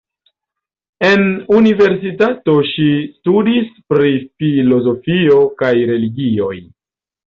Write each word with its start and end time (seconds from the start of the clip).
En 1.09 1.21
universitato 1.57 2.57
ŝi 2.71 2.89
studis 3.13 3.71
pri 3.95 4.17
filozofio 4.43 5.41
kaj 5.65 5.75
religioj. 5.95 6.55